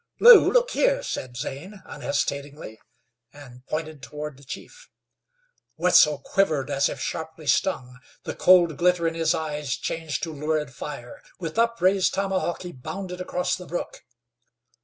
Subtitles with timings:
[0.19, 2.79] "Lew, look here," said Zane, unhesitatingly,
[3.31, 4.89] and pointed toward the chief.
[5.77, 10.73] Wetzel quivered as if sharply stung; the cold glitter in his eyes changed to lurid
[10.73, 11.21] fire.
[11.37, 14.03] With upraised tomahawk he bounded across the brook.